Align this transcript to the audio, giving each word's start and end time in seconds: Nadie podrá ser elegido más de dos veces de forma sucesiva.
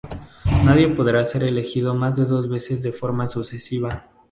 Nadie 0.63 0.87
podrá 0.87 1.23
ser 1.25 1.43
elegido 1.43 1.93
más 1.93 2.15
de 2.15 2.25
dos 2.25 2.49
veces 2.49 2.81
de 2.81 2.91
forma 2.91 3.27
sucesiva. 3.27 4.07